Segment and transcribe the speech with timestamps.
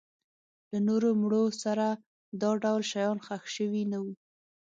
[0.71, 1.87] له نورو مړو سره
[2.41, 4.13] دا ډول شیان ښخ شوي نه وو.